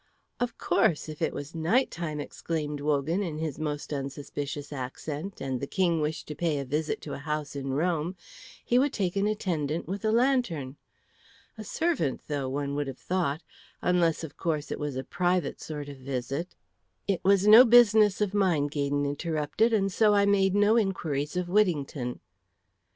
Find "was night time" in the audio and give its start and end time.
1.31-2.19